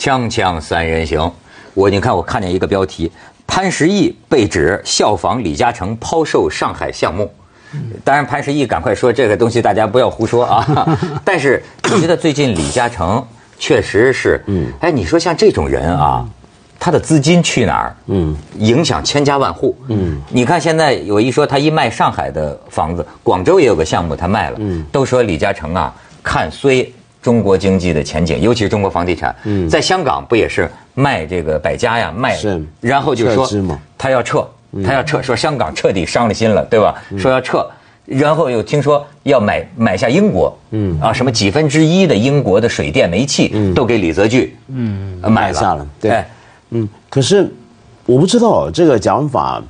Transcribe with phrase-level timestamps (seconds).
[0.00, 1.30] 锵锵三人行，
[1.74, 3.12] 我你看我看见一个标题，
[3.46, 7.30] 潘石屹被指效仿李嘉诚抛售上海项目。
[8.02, 10.98] 当然，潘石屹赶快说这个东西大家不要胡说啊。
[11.22, 13.22] 但是你觉得最近李嘉诚
[13.58, 16.26] 确实是，嗯，哎，你说像这种人啊，
[16.78, 17.94] 他的资金去哪儿？
[18.06, 19.76] 嗯，影响千家万户。
[19.88, 24.56] 嗯，你看现在有一说他一卖上海的房子，广州也有个项目他卖了。
[24.60, 26.90] 嗯，都说李嘉诚啊看衰
[27.22, 29.34] 中国经济的前景，尤其是中国房地产。
[29.44, 32.34] 嗯，在香港不也是卖这个百家呀卖？
[32.36, 33.48] 是，然后就说
[33.98, 34.46] 他要撤。
[34.86, 36.94] 他要撤，说香港彻底伤了心了，对吧？
[37.18, 37.68] 说要撤，
[38.06, 46.22] 然后又听说要买买下英国，嗯啊，什么几分之一的英国的水电煤气都给李泽钜，嗯，买下了，对，
[46.70, 46.88] 嗯。
[47.08, 47.52] 可是
[48.06, 49.60] 我不知道这个讲法，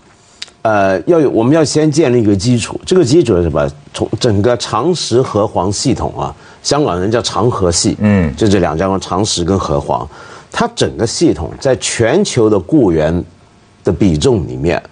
[0.61, 3.67] 呃，要有我们要先建立一个基础，这个基础是什么？
[3.95, 10.09] 从整个常识和黄系统啊，香港人叫长和系，嗯，就这两家公司长实跟和黄，
[10.53, 13.25] 它整个系统在全球的雇员
[13.83, 14.83] 的比重里面。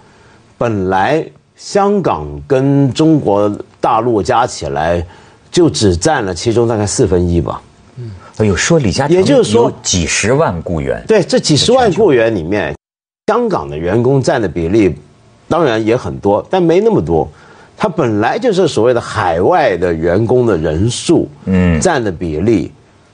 [0.57, 1.23] 本来
[1.55, 5.05] 香港跟中国大陆加起来，
[5.51, 7.61] 就只占了其中大概四分一吧。
[7.97, 11.03] 嗯，哎呦，说李嘉诚，也就是说几十万雇员。
[11.07, 12.75] 对，这几十万雇员里面，
[13.27, 14.95] 香港的员工占的比例，
[15.47, 17.29] 当然也很多，但没那么多。
[17.81, 22.69] 他本来就是所谓的海外的员工的人数，嗯，占的比例，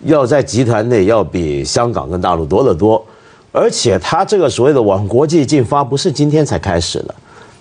[0.05, 3.05] 要在集团内要比香港跟大陆多得多。
[3.51, 7.13] 而且他这个所谓的往国际进发，不是今天才开始的。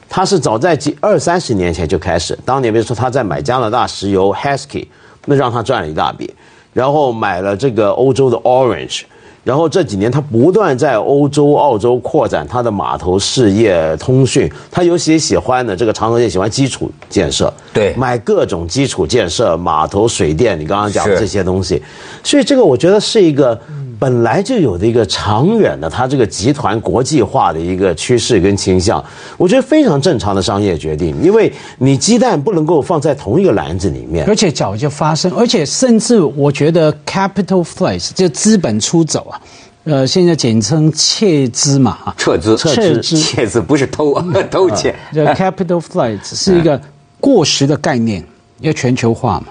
[0.09, 4.87] 他是早在几二三十年前就开始，当年比如说他在买加拿大石油 Hesky，
[5.27, 6.33] 那让他赚了一大笔，
[6.73, 9.03] 然后买了这个欧洲的 Orange，
[9.45, 21.81] 然后这几年他不断在欧洲、澳洲扩展他的码头事业、通讯，他尤其喜欢的这个长城也喜欢基础建设，对，买各种基础建设、码头、水电，你刚刚讲的这些东西，
[22.25, 23.61] 所以这个我觉得是一个。
[23.99, 29.03] 本来就有的一个长远的，它这个集团国际化的一个趋势跟倾向，
[29.37, 39.41] 我觉得非常正常的商业决定，因为你鸡蛋不能够放在同一个篮子里面，而且早就发生，而且甚至我觉得 capital flight 就资本出走啊，
[39.85, 44.15] 呃，现在简称撤资嘛，撤资，撤资， 撤资不是偷
[44.51, 46.81] 偷钱，这 capital flight 是一个
[47.21, 48.25] 过时的概念，
[48.61, 49.47] 要全球化嘛，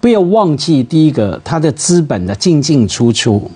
[0.00, 3.50] 不要忘记第一个它的资本的进进出出。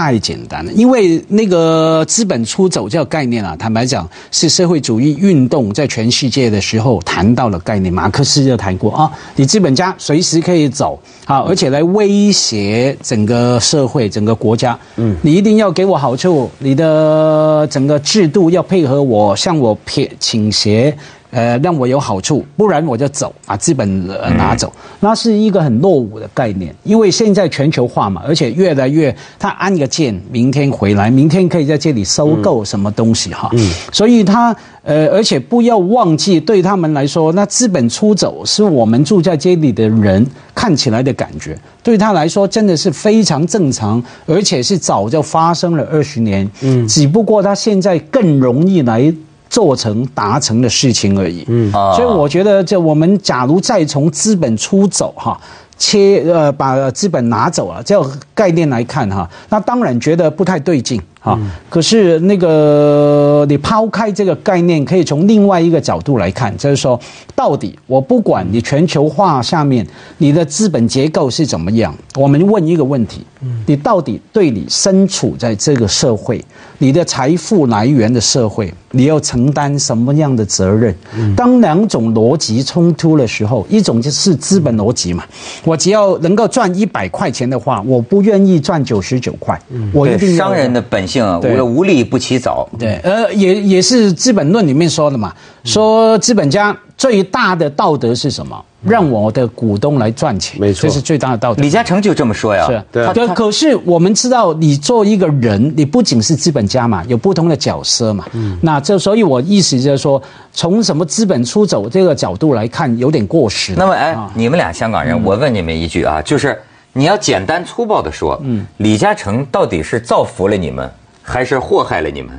[0.00, 7.92] 太简单了，因为那个资本出走这个概念啊，坦白讲是社会主义运动在全世界的时候谈到了概念。
[7.92, 14.78] 马克思就谈过啊，你资本家随时可以走啊，而且来威胁整个社会、整个国家。
[14.96, 20.96] 嗯，你一定要给我好处，你的整个制度要配合我，向我撇倾斜。
[21.30, 26.74] 呃，让我有好处，不然我就走，把资本拿走，那是一个很落伍的概念。
[26.82, 33.48] 因为现在全球化嘛，而且越来越，他按个键，明天回来，明天可以在这里收购什么东西哈。
[33.52, 46.50] 嗯，所以他呃，而且不要忘记，对他们来说，那资本出走是我们住在这里的人看起来的感觉，对他来说真的是非常正常，而且是早就发生了二十年。
[46.62, 49.14] 嗯，只不过他现在更容易来。
[49.50, 55.38] 做成达成的事情而已，嗯，所以我觉得，这我们假如再从资本出走哈，
[55.76, 61.02] 切呃把资本拿走了这个概念来看哈，那当然觉得不太对劲。
[61.20, 61.38] 啊，
[61.68, 66.98] 可是那个你抛开这个概念，可以从另外一个角度来看，就是说，
[67.34, 69.86] 到底我不管你全球化下面
[70.16, 73.26] 你的资本结构是怎么样，我们问一个问题：，
[73.66, 76.42] 你到底对你身处在这个社会，
[76.78, 80.94] 你的财富来源的社会，你要承担什么样的责任？
[81.36, 85.22] 当两种逻辑冲突的时候，一种就是资本逻辑嘛，
[85.64, 89.60] 我只要能够赚一百块钱的话，我不愿意赚九十九块，
[89.92, 91.09] 我一定商人的本。
[91.10, 98.64] 性无无利不起早，对，呃，也也是《资本论》里面说的嘛，说资本家最大的道德是什么？
[98.82, 101.60] 让我的股东来赚钱，没错，这是最大的道德。
[101.60, 103.28] 李嘉诚就这么说呀，是，对。
[103.34, 108.24] 可是我们知道，你做一个人，你不仅是资本家嘛，有不同的角色嘛。
[108.32, 110.22] 嗯，那这所以我意思就是说，
[110.54, 113.74] 从什么资本出走这个角度来看，有点过时。
[113.76, 116.58] 那么，哎，你们俩香港人，我问你们一句啊，就是
[116.94, 120.90] 你要简单粗暴的说，嗯，李嘉诚到底是造福了你们？
[121.22, 122.30] 还是祸害了你们，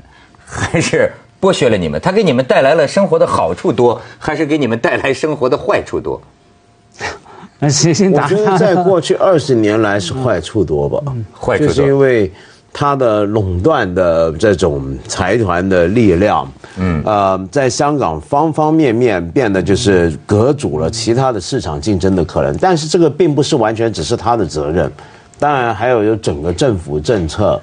[0.45, 1.99] 还是剥削了你们？
[1.99, 6.21] 他给你们带来了生活的好处多，还是给你们带来生活的坏处多？
[7.59, 10.99] 那先先我觉得在过去二十年来是坏处多吧，
[11.39, 12.31] 坏处多，就是因为
[12.73, 22.57] 他的垄断的这种财团的力量，嗯，呃，在香港方方面面变得就是隔阻了其他的市场竞争的可能。
[22.57, 24.91] 但是这个并不是完全只是他的责任，
[25.37, 27.61] 当然还有有整个政府政策。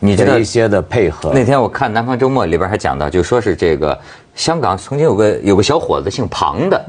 [0.00, 1.32] 你知道的一些的配合。
[1.32, 3.98] 那天我看《南方周末》里边还讲到，就说是这个
[4.34, 6.84] 香港曾经有个有个小伙子姓庞的，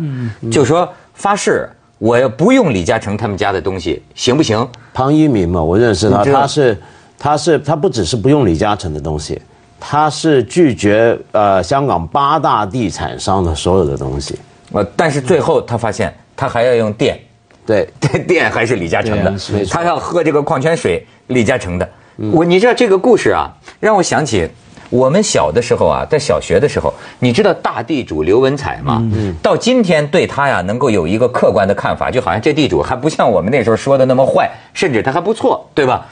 [0.52, 4.68] 就说发誓我要不用李嘉诚他们家的东西，行不行？
[4.94, 6.78] 庞一民嘛，我认识他，他是
[7.18, 9.42] 他是他不只是不用李嘉诚的东西，
[9.80, 14.38] 他是拒绝呃香港八大地产商的所有的东西。
[14.72, 17.20] 呃，但是最后他发现他还要用电，
[17.66, 19.34] 对，这 电还是李嘉诚的
[19.70, 21.90] 他要喝这个矿泉水，李嘉诚的。
[22.32, 23.50] 我你知道这个故事啊，
[23.80, 24.48] 让我想起
[24.90, 29.02] 我们小的时候啊，在小学的时候，你知道大地主刘文彩吗？
[29.42, 36.06] 到今天对他呀，能够有一个客观的看法，就好像这地主还不像我们那时候说的那么坏，甚至他还不错，对吧？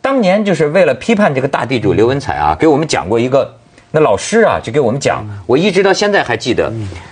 [0.00, 3.54] 当年就是为了批判这个大地主刘文彩啊，给我们讲过一个。
[3.96, 6.70] 那老师啊，就给我们讲，我一直到现在还记得，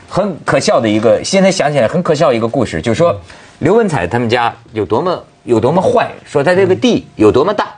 [0.08, 3.16] 很可笑的一个，现在想起来很可笑一个故事，就是说
[3.60, 7.68] 刘文彩他们家有多么有多么坏，说他这个地有多么大，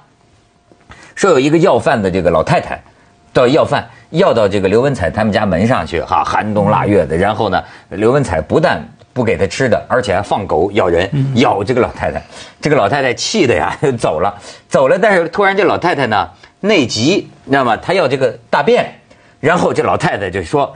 [1.15, 2.83] 说有一个要饭的这个老太太，
[3.33, 8.83] 到要饭要到这个刘文彩他们家门上去，哈，寒冬腊月的，然后呢，刘文彩不但
[9.13, 12.23] 不给他吃的，而且还放狗咬人，咬这个老太太，
[12.61, 14.35] 这个老太太气的呀就走了，
[14.69, 16.29] 走了，但是突然这老太太呢
[16.61, 17.77] 内急，你知道吗？
[17.77, 18.87] 她要这个大便，
[19.41, 20.75] 然后这老太太就说。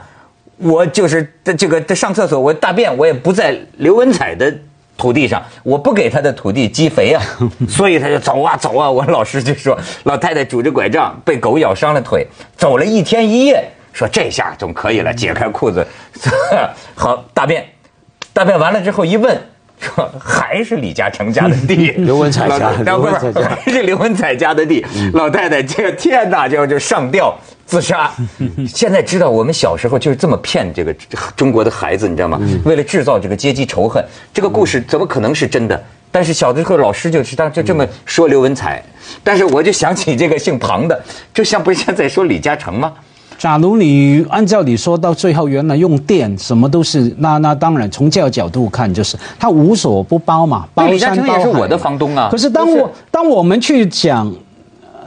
[0.61, 4.53] 我就是这个这上厕所，我大便我也不在刘文彩的
[4.99, 7.23] 土地上，我不给他的土地积肥啊，
[7.69, 8.91] 所以他就走啊走啊。
[8.91, 13.63] 我老师就说， 老太太拄着拐杖被狗咬伤了腿，走了一天一夜，
[13.93, 15.87] 说这下总可以了，解开裤子，
[16.93, 17.65] 好大便，
[18.33, 19.41] 大便完了之后一问。
[19.79, 24.85] 说还是李嘉诚家的地， 刘文彩家老 不 是刘文彩家还是刘文彩家的地。
[25.13, 28.11] 老太太这个天哪，就就上吊自杀。
[28.67, 30.93] 现在知道我们小时候就是这么骗这个
[31.35, 32.39] 中国的孩子，你知道吗？
[32.65, 34.03] 为了制造这个阶级仇恨，
[34.33, 35.81] 这个故事怎么可能是真的？
[36.11, 38.83] 但是小的时候老师就是当就这么说刘文彩，
[39.23, 40.99] 但是我就想起这个姓庞的，
[41.33, 42.91] 就像不是像在说李嘉诚吗？
[43.39, 52.27] 假如你按照你说到最后，原来用电什么都是，那那当然从这个角度看，就是他无所不包嘛，包李嘉山包海诚也是我的房东啊。
[52.29, 54.29] 可是当不我当我们去讲，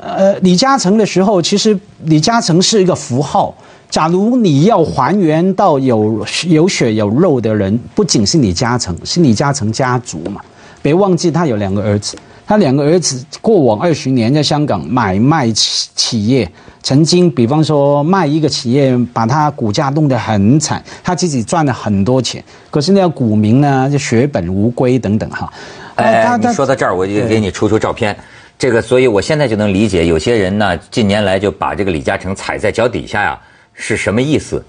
[0.00, 3.54] 呃，李嘉诚的时候，其实李嘉诚是一个符号。
[3.90, 10.40] 假如你要还原到有有血有肉的人，不仅是李嘉诚，是李嘉诚家族嘛。
[10.80, 12.16] 别忘记他有两个儿子，
[12.46, 16.50] 他两个儿子过往二十年在香港买卖企企业，
[16.82, 25.52] 曾经比方说卖一个企业，把他股价弄得很惨，他自己赚了很多钱，可是那个股民呢就血本无归等等哈。
[25.94, 28.16] 呃哎，你说到这儿，我就给你出出照片。
[28.58, 33.38] 这个，所以我现在就能理解，有些人呢，近年来就把这个李嘉诚踩在脚底下呀，
[33.74, 34.64] 是什么意思？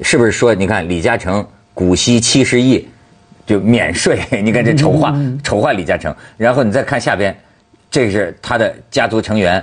[0.00, 2.86] 是不是说，你看李嘉诚股息七十亿，
[3.46, 4.20] 就免税？
[4.42, 6.14] 你看这丑化，丑化李嘉诚。
[6.36, 7.36] 然后你再看下边，
[7.90, 9.62] 这是他的家族成员，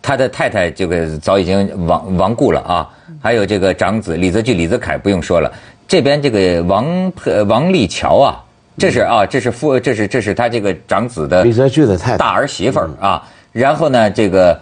[0.00, 2.88] 他的太太这个早已经亡亡故了啊，
[3.20, 5.52] 还有这个长子李泽钜、李泽楷不用说了，
[5.86, 8.42] 这边这个王呃王立桥啊。
[8.78, 13.22] 这是啊，这是父，这是这是他这个长子的李泽钜的太太大儿媳妇儿啊。
[13.52, 14.58] 然后呢，这个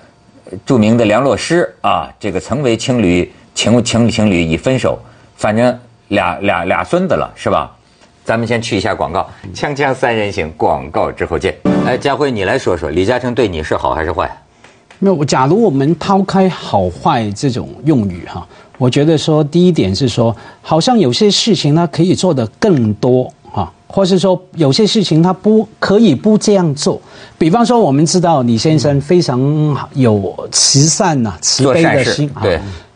[0.50, 5.00] 呃著名的梁洛施啊，这个曾为情侣情情情侣已分手，
[5.36, 5.78] 反正
[6.08, 7.70] 俩俩俩孙子了，是吧？
[8.24, 11.54] 咱们先去一下广告，锵锵三人行，广告之后见。
[11.84, 14.30] 哎，家辉，你来说说，李嘉诚对你是好还是坏？
[14.98, 18.46] 没有，假如我们抛开好坏这种用语哈，
[18.76, 27.00] 我觉得说第一点是说，好像有些事情呢可以做得更多哈，或是说有些事情他不可以不这样做。
[27.38, 29.40] 比方说，我们知道李先生非常
[29.94, 32.44] 有慈善呐、慈悲的心啊，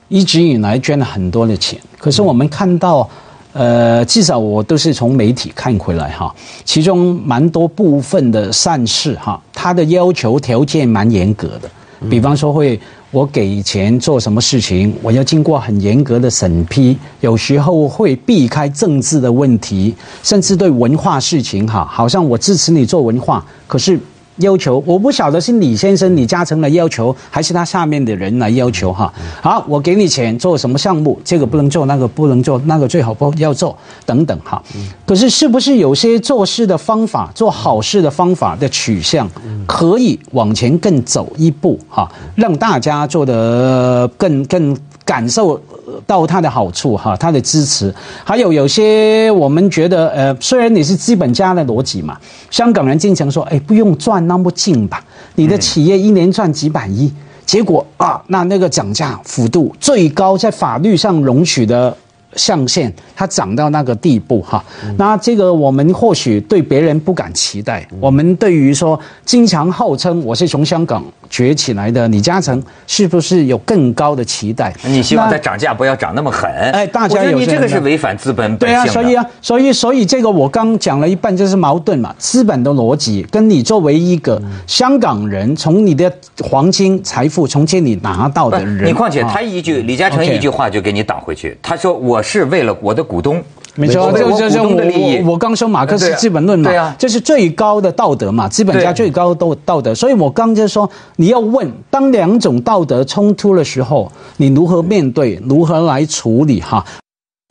[0.09, 1.81] 一直以来捐了很多的钱。
[1.99, 3.09] 可是我们看到，
[3.55, 6.35] 呃，至少我都是从媒体看回来哈，
[6.65, 11.71] 其中蛮多部分的善事哈，他的要求条件蛮严格的。
[12.11, 12.79] 比方说会，
[13.13, 23.99] 我给钱做什么事情，我要经过很严格的审批，有时候会避开政治的问题，甚至对文化事情哈，好像我支持你做文化，可是
[24.39, 29.13] 要求我不晓得是李先生李嘉诚来要求，还是他下面的人来要求哈。
[29.41, 34.63] 好，我给你钱做什么项目，这个不能做，那个不能做，那个最好不要做，等等哈。
[35.07, 39.29] 可是是不是有些做事的方法，做好事的方法的取向，
[39.67, 45.61] 可以往前更走一步哈，让大家做得更更感受
[46.07, 47.95] 到它的好处哈，它的支持。
[48.25, 52.19] 还有有些我们觉得呃，虽然你是资本家的逻辑嘛，
[52.51, 55.03] 香港人经常说，哎，不用赚那么近吧，
[55.35, 57.13] 你的企业一年赚几百亿。
[57.47, 61.95] 结果啊，那那个涨价幅度最高，在法律上容许的
[62.37, 64.65] 象限，它涨到那个地步哈。
[64.97, 74.73] 那这个我们或许对别人不敢期待，我们对于说经常号称我是从香港崛起来的李嘉诚，是不是有更高的期待？
[74.85, 76.51] 你希望它涨价不要涨那么狠？
[76.51, 86.13] 哎，大家有你这个是违反资本对啊，所以啊，所以所以这个我刚讲了一半就是矛盾嘛，资本的逻辑跟你作为一个香港人，从你的
[86.43, 93.43] 黄金财富从这里拿到的人，你况且他一句李嘉诚一句话就给你挡回去，他说我是为了我的股东。
[93.77, 99.93] 没错，就就就我我刚说马克思资本论嘛，对啊，这是最高的道德嘛，资本家最高的道德。
[99.93, 106.85] 所以我刚就说，你要问，当两种道德冲突的时候，你如何面对，如何来处理哈？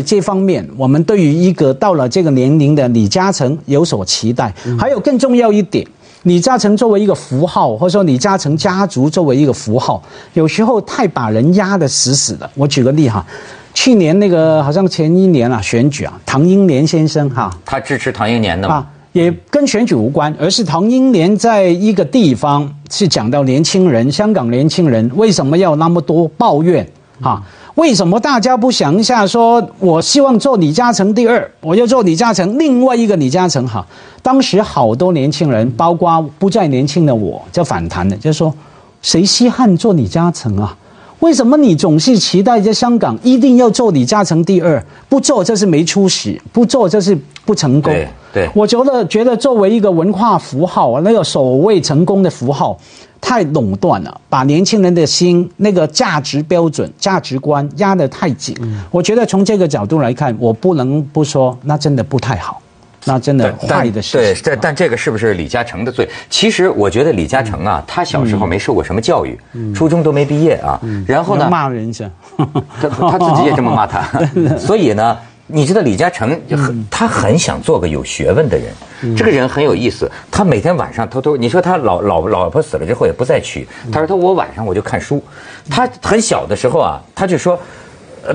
[0.06, 4.54] 这方面，我们对于一个到了这个年龄的李嘉诚有所期待。
[4.80, 5.86] 还有更重要一点，
[6.24, 10.02] 李嘉诚作为一个符号，或者说李嘉诚家族作为一个符号，
[10.36, 12.50] 有时候太把人压得死死的。
[12.56, 13.26] 我举个例哈。
[13.74, 26.88] 去年那个好像前一年啊选举啊，唐英年先生哈，他支持唐英年的嘛，也跟选举无关，而是唐英年在一个地方是讲到年轻人，香港年轻人为什么要那么多抱怨
[27.22, 27.42] 啊？
[27.76, 33.84] 为什么大家不想一下说，我希望做李嘉诚第二，我要做李嘉诚另外一个李嘉诚哈？
[34.22, 38.54] 当时好多年轻人，包括不再年轻的我，就反弹的，就说
[39.02, 40.78] 谁稀罕做李嘉诚啊？
[41.24, 44.84] 为什么你总是期待在香港一定要做李嘉诚第二？
[45.08, 47.94] 不做就是没出息，不做就是不成功。
[47.94, 52.78] 对，对我觉得觉得作为一个文化符号，那个所谓成功的符号，
[53.22, 58.54] 太垄断了，把年轻人的心那个价值标准、价值观压得太紧。
[58.92, 62.62] 我觉得从这个角度来看，我不能不说，那真的不太好。
[63.06, 64.18] 那真的坏的事。
[64.18, 66.08] 对，但但这个是不是李嘉诚的罪？
[66.30, 69.38] 其实我觉得李嘉诚啊，他小时候没受过什么教育，
[69.74, 70.80] 初中都没毕业啊。
[71.08, 71.50] 然后呢？
[71.50, 72.10] 骂人家，
[72.82, 74.04] 他他自己也这么骂他。
[74.58, 75.18] 所以呢，
[75.48, 79.16] 你知道李嘉诚很他很想做个有学问的人。
[79.18, 83.68] 这个人很有意思，他每天晚上偷偷，你说他老老老婆死了之后也不再娶。
[83.92, 85.22] 他说他我晚上我就看书。
[85.70, 87.60] 他很小的时候啊，他就说，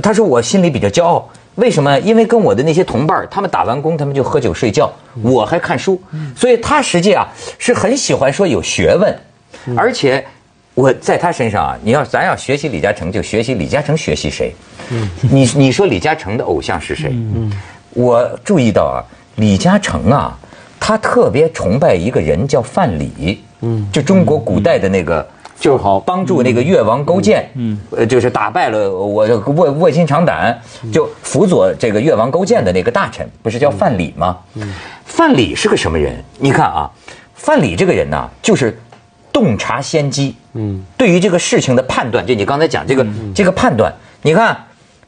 [0.02, 1.26] 他说我心里比较骄傲。
[1.58, 1.98] 为什么？
[2.00, 4.88] 因为跟我的那些同伴他们打完工，他们就喝酒睡觉，
[5.22, 6.00] 我还看书，
[6.36, 7.26] 所以他实际啊
[7.58, 10.24] 是很喜欢说有学问，而且
[10.74, 14.54] 我在他身上啊，你要咱要学习李嘉诚，就学习李嘉诚学习谁？
[15.20, 17.12] 你你说李嘉诚的偶像是谁？
[17.90, 19.02] 我注意到啊，
[19.34, 20.38] 李嘉诚啊，
[20.78, 23.36] 他特别崇拜一个人叫范蠡，
[23.92, 25.26] 就中国古代的那个。
[25.60, 30.56] 就好帮助那个越王勾践，嗯，呃，就是打败了我卧卧薪尝胆，
[30.92, 34.38] 就辅佐这个越王勾践的那个大臣，不是叫范蠡吗？
[34.54, 34.72] 嗯，
[35.04, 36.14] 范蠡是个什么人？
[36.38, 36.88] 你看啊，
[37.34, 38.80] 范蠡这个人呢，就是
[39.32, 44.56] 洞察先机，嗯，对于这个事情的判断，就你刚才讲这个这个判断，你看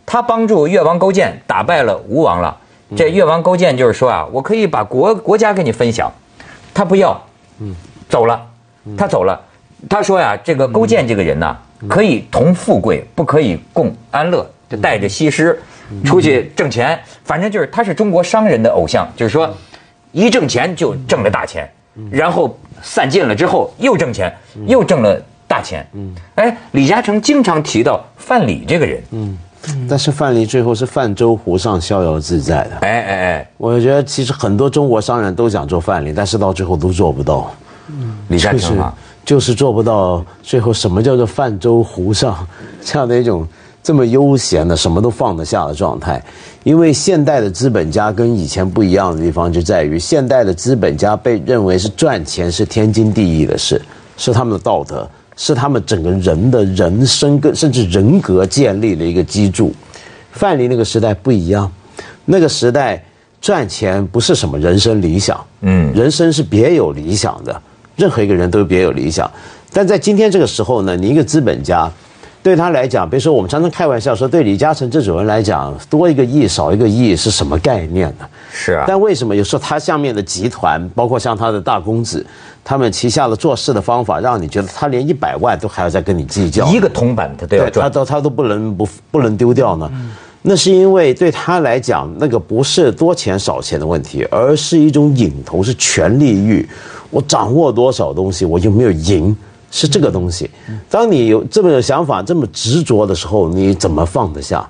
[0.04, 2.56] 他帮助越王勾践打败了吴王了，
[2.96, 6.12] 这越王勾践就是说啊，我可以把国国家跟你分享，
[6.74, 7.22] 他不要，
[7.60, 7.72] 嗯，
[8.08, 8.44] 走了，
[8.98, 9.40] 他走了。
[9.88, 11.56] 他说呀，这个勾践这个人呢，
[11.88, 15.58] 可以同富贵，不可以共安乐，就带着西施
[16.04, 16.98] 出去挣钱。
[17.24, 19.52] 反正就是他是中国商人的偶像，就是说
[20.12, 21.68] 一挣钱就挣了大钱，
[22.10, 24.32] 然后散尽了之后又挣钱，
[24.66, 25.86] 又挣了大钱。
[26.34, 29.38] 哎，李嘉诚经常提到范蠡这个人，嗯，
[29.88, 32.76] 但是范蠡最后是泛舟湖上逍遥自在的。
[32.82, 37.50] 哎哎哎，我觉得其实很多中国商人都想做范蠡，但是到最后都做不到。
[37.88, 38.94] 嗯李嘉诚啊。
[39.24, 42.46] 就是做不到最后什么叫做泛舟湖上
[42.84, 43.46] 这样的一种
[43.82, 46.22] 这么悠闲的什么都放得下的状态，
[46.64, 53.80] 因为现代的资本家跟以前不一样的地方就在于，现代的资本家被认为是赚钱是天经地义的事，
[54.18, 59.72] 是他们的道德，是他们整个人的人生跟甚至人格建立的一个基柱。
[60.32, 61.70] 范蠡那个时代不一样，
[62.26, 63.02] 那个时代
[63.40, 67.62] 赚钱不是什么人生理想，嗯，人生是别有理想的。
[67.96, 69.30] 任何一个人都别有理想，
[69.72, 71.90] 但在今天这个时候呢，你一个资本家，
[72.42, 78.26] 对他来讲，比如说我们常常开玩笑说，对李嘉诚这种人来讲，多一个亿少一个亿是什么概念呢？
[78.50, 78.84] 是啊。
[78.86, 82.24] 但为什么有时候他下面的集团，包括像他的大公子，
[82.64, 86.66] 他们旗下的做事的方法，让你觉得他连一百万都还要再跟你计较？
[86.68, 89.90] 一个铜板他都要他都他都不能不不能丢掉呢？
[90.42, 96.66] 那是因为对他来讲，那个不是多钱少钱的问题，而是一种瘾头，是权力欲。
[97.10, 99.36] 我掌握多少东西，我有没有赢，
[99.70, 100.50] 是这个东西。
[100.88, 104.66] 当你有这么有想法、这么执着的时候，你怎么放得下？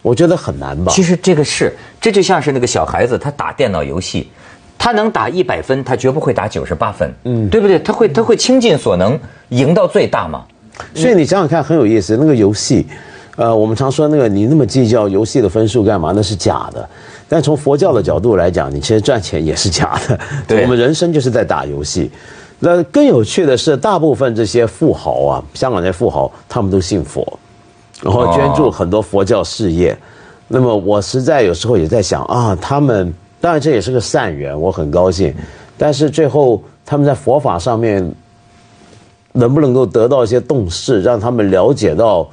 [0.00, 0.90] 我觉得很难吧。
[0.90, 4.28] 其实这个是，这就像是那个小孩子，他打电脑游戏，
[4.76, 7.78] 他能打一百分，他绝不会打九十八分，嗯，对不对？
[7.78, 9.16] 他会他会倾尽所能
[9.50, 10.42] 赢到最大嘛。
[10.94, 12.16] 所以你想想看，很有意思。
[12.16, 12.84] 那个游戏，
[13.36, 16.12] 呃，我们常说那个你那么计较游戏的分数干嘛？
[16.16, 16.88] 那是假的。
[17.32, 20.20] 但从佛教的角度来讲，你其实赚钱也是假的。
[20.60, 22.10] 我们人生就是在打游戏，
[22.58, 27.26] 那更有趣的是，大部分这些富豪啊，香港这些富豪，他们都信佛，
[28.02, 29.96] 然后捐助很多佛教事业。
[30.46, 33.10] 那么我实在有时候也在想啊，他们
[33.40, 35.34] 当然这也是个善缘，我很高兴。
[35.78, 38.06] 但是最后他们在佛法上面
[39.32, 42.28] 能不能够得到一些洞视，让他们了解到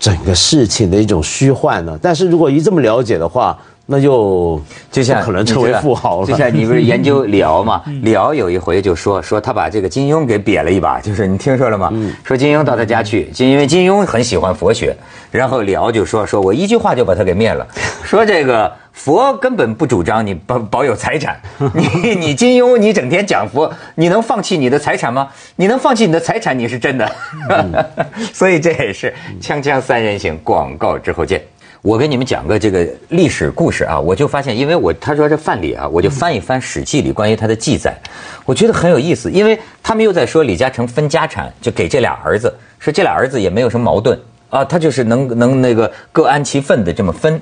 [0.00, 1.96] 整个事情的一种虚幻呢？
[2.02, 3.56] 但是如果一这么了解的话，
[3.90, 4.60] 那就
[4.92, 6.26] 就像可能成为富豪了。
[6.26, 7.82] 就像你不是研究李敖嘛？
[8.02, 11.90] 李敖有一回就说说他把这个金庸给瘪了一把，就是你听说了吗？
[12.22, 14.94] 说金庸到他家去，就因为金庸很喜欢佛学，
[15.30, 17.66] 然后李敖就说说我一句话就把他给灭了，
[18.04, 21.40] 说这个佛根本不主张你保保有财产，
[21.72, 25.30] 你你金庸你整天讲佛，你能放弃你的财产吗？
[25.56, 27.10] 你能放弃你的财产，你是真的。
[28.34, 31.40] 所以这也是锵锵三人行，广告之后见。
[31.80, 37.96] 我给你们讲个这个历史故事啊，我就发现，因为我他说这范蠡啊，我就翻一翻《史记》里关于他的记载，
[38.44, 44.18] 我觉得很有意思，因为他们又在说李嘉诚分家产，就给这俩儿子，说这俩儿子也没有什么矛盾
[44.50, 47.40] 啊，他就是能能那个各安其分的这么分。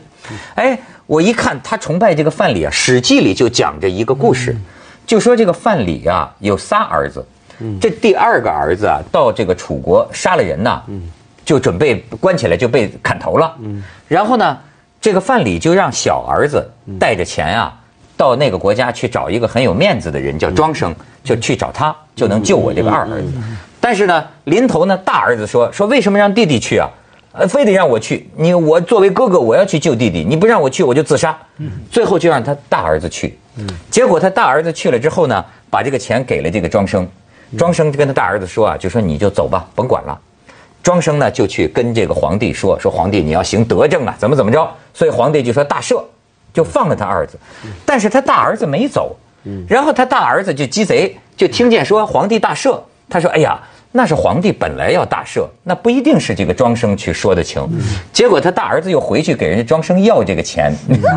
[0.54, 4.54] 哎，我一看他崇拜这个范蠡啊，《史记》里就讲着一个故事，
[5.06, 7.24] 就说这个范蠡啊有仨儿子，
[7.80, 10.82] 这第二个儿子啊到这个楚国杀了人呐。
[11.46, 13.56] 就准备关起来就被砍头了，
[14.08, 14.58] 然后呢，
[15.00, 17.72] 这个范蠡就让小儿子带着钱啊，
[18.16, 23.32] 到那个国家去找一个很有面子的人，叫庄生，就去找他，就能救我这个二儿子。
[23.80, 26.90] 但是呢，临头呢，大儿子说说为什么让弟弟去啊？
[27.30, 31.38] 呃，非得让我去，你我作为哥哥我要去救弟弟，你不让我去我就自杀。
[31.88, 33.38] 最后就让他大儿子去，
[33.88, 37.06] 结果他大儿子去了之后呢，把这个钱给了这个庄生，
[37.56, 40.18] 庄生就跟他大儿子说啊，就说你就走吧，甭管了。
[40.86, 46.00] 庄生呢就去跟这个皇帝说说皇帝你要行德政啊怎么怎么着，所以皇帝就说大赦，
[46.54, 47.36] 就放了他儿子，
[47.84, 49.16] 但是他大儿子没走，
[49.68, 57.68] 然后他大儿子就鸡贼，就听见说皇帝大赦，他说哎呀那是皇帝本来要大赦，那不一定是这个庄生去说的情，
[58.12, 60.72] 结果他大儿子又回去给人家庄生要这个钱，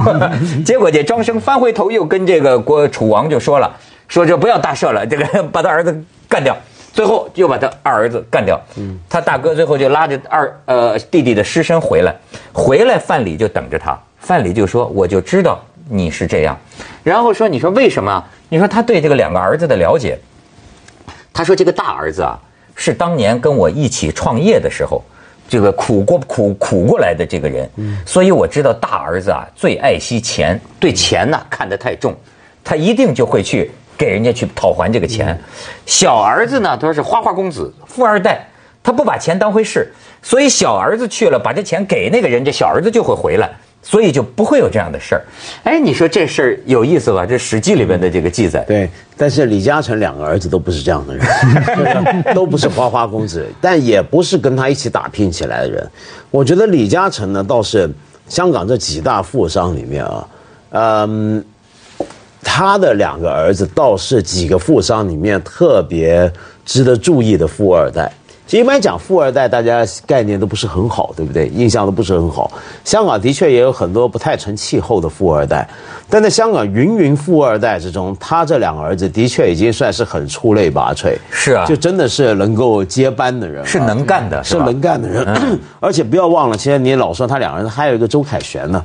[0.66, 3.72] 结果这庄生翻回头又跟这个国楚王就说了，
[4.08, 5.96] 说这不要大赦了，这个把他儿子
[6.28, 6.58] 干掉。
[7.00, 12.14] 最后又把他二儿子干掉，嗯他大哥最后就拉着二呃弟弟的尸身回来，
[12.52, 16.60] 回来范蠡就等着他，范蠡就说我就知道你是这样，
[17.02, 18.22] 然后说你说为什么？
[18.50, 20.20] 你说他对这个两个儿子的了解，
[21.32, 22.38] 他说这个大儿子啊
[22.76, 25.02] 是当年跟我一起创业的时候，
[25.48, 27.70] 这个苦过苦苦过来的这个人，
[28.06, 32.14] 所以我知道大儿子啊最爱惜钱，对钱呢看得太重，
[32.62, 33.72] 他一定就会去。
[34.00, 35.38] 给人家去讨还这个钱，
[35.86, 38.48] 小儿子呢，他说是花花公子，富二代，
[38.82, 39.92] 他不把钱当回事，
[40.24, 43.50] 所以小儿子去了，把这钱给那个人，这小儿子就会回来，
[43.84, 45.22] 所以就不会有这样的事儿。
[45.66, 47.26] 哎，你说这事儿有意思吧？
[47.26, 48.62] 这《史记》里面的这个记载。
[48.62, 55.92] 对，但是李嘉诚两个儿子都不是这样的人， 都不是花花公子，但也不是跟他一起打拼起来的人。
[56.32, 57.90] 我觉得李嘉诚呢，倒是
[58.30, 60.28] 香港这几大富商里面啊，
[60.70, 61.44] 嗯。
[62.42, 66.32] 他的两个儿子倒是几个富商里面特别
[66.66, 68.12] 值得注意的富二代。
[68.48, 71.48] 其实一般讲富二代，大家概念都不是很好，对不对？
[71.50, 72.52] 印象都不是很好。
[72.84, 75.70] 香港的确也有很多不太成气候的富二代，
[76.10, 81.16] 但在香港芸芸富二代之中，他这两个儿子的确已经算是很出类拔萃。
[81.30, 85.28] 是啊，就真的是能够接班的人，是能干的，是能干的人。
[85.80, 88.84] 而且不要忘了，其实你老说他两个人，还有一个周凯旋呢。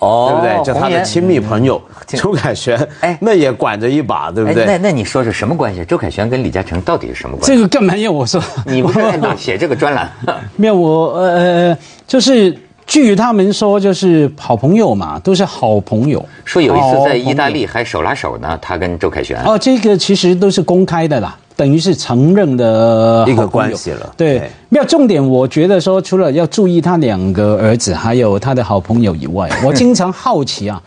[0.00, 0.64] 哦，对不对？
[0.64, 4.64] 就他的亲密朋友周凯旋，哎，那也管着一把，对不对？
[4.66, 5.84] 那那你说是什么关系？
[5.84, 7.54] 周凯旋跟李嘉诚到底是什么关系？
[7.54, 8.42] 这个干嘛要我说？
[8.66, 9.00] 你不是
[9.36, 10.10] 写这个专栏？
[10.56, 16.24] 没有，我呃，就是据他们说，就是好朋友嘛，都是好朋友。
[16.44, 19.40] 说有一次在意大利还手拉手呢，他跟周凯旋。
[19.44, 21.36] 哦，这个其实都是公开的啦。
[21.60, 24.14] 等于是承认的一个关系了。
[24.16, 25.22] 对，没有重点。
[25.22, 30.82] 我觉得说，除了要注意他两个儿子，还有他的好朋友以外， 我经常好奇啊，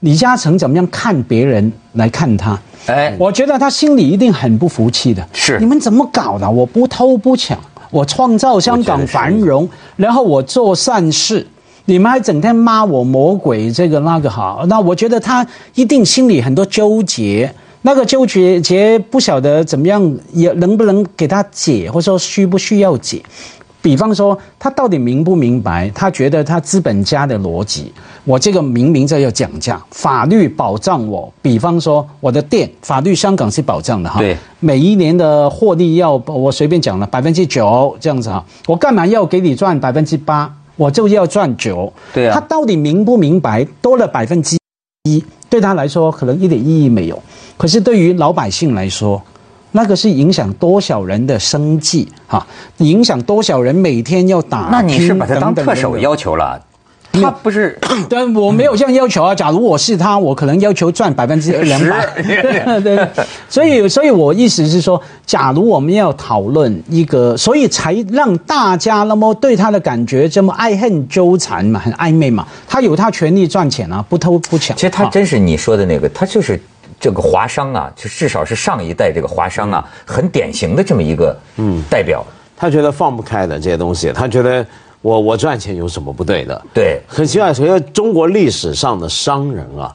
[0.00, 2.60] 李嘉诚怎么样看别人来看他？
[2.84, 5.26] 哎，我觉得他心里一定很不服气的。
[5.32, 6.50] 是，你们怎么搞的？
[6.50, 7.58] 我不偷不抢，
[7.90, 11.46] 我创造香港繁荣，然后我做善事，
[11.86, 14.66] 你们还整天骂我魔鬼，这个那个好。
[14.68, 17.50] 那我觉得他一定心里很多纠结。
[17.86, 23.22] 那个纠结结不晓得怎么样，也能不能给他解，或者说需不需要解？
[23.82, 25.90] 比方说，他到底明不明白？
[25.94, 27.92] 他觉得他资本家的逻辑，
[28.24, 31.30] 我这个明明在要讲价，法律保障我。
[31.42, 34.18] 比方说，我的店，法律香港是保障的哈。
[34.18, 34.34] 对。
[34.60, 40.50] 每一年的获利要我随便讲了百分之九这样子哈，我干嘛要给你赚百分之八？
[40.76, 41.92] 我就要赚九。
[42.14, 42.32] 对啊。
[42.32, 43.62] 他到底明不明白？
[43.82, 44.56] 多了百分之
[45.02, 47.22] 一，对他来说可能一点意义没有。
[47.56, 49.22] 可是对于老百姓来说，
[49.72, 52.46] 那个是影响多少人的生计哈，
[52.78, 54.68] 影响多少人每天要打。
[54.70, 56.60] 那你是把他当特首要求了？
[57.12, 57.78] 他不是
[58.10, 59.32] 但我没有这样要求啊。
[59.32, 62.04] 假如我是他，我可能要求赚百分之两百。
[62.80, 63.08] 对，
[63.48, 72.44] 所以，所以我意思是说，假如我们要讨论一个，所以才让大家那么对他的感觉这么爱恨纠缠嘛，很暧昧嘛。
[72.66, 74.76] 他有他权利赚钱啊，不偷不抢。
[74.76, 76.60] 其实他啊真是你说的那个，他就是
[76.98, 82.24] 这个华商啊，就至少是上一代这个华商啊，很典型的这么一个嗯代表。
[82.56, 84.64] 他觉得放不开的这些东西，他觉得
[85.02, 86.62] 我我赚钱有什么不对的？
[86.72, 87.00] 对。
[87.06, 89.92] 很奇怪，所以中国历史上的商人啊，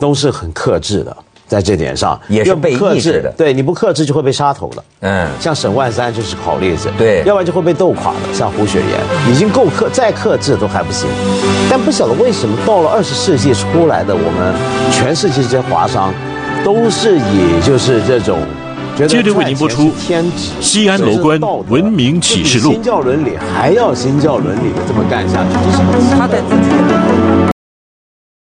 [0.00, 2.20] 都是很克制的，在这点上。
[2.28, 3.32] 也是被克制的。
[3.38, 4.84] 对，你不克制就会被杀头的。
[5.02, 7.22] 嗯，像沈万三就是好例子，对。
[7.24, 11.08] 要不然就会被斗垮的，像胡雪岩，已经够克，再克制都还不行。
[11.70, 14.52] 但不晓得为什么到了二十世纪出来的我们
[14.92, 16.12] 全世界这些华商，
[16.64, 18.38] 都是以就是这种。
[18.96, 19.90] 觉得接着为您播出
[20.60, 27.39] 西安楼观道德文明启示录新教伦理还要新教伦理的这么干下去，这是很他的。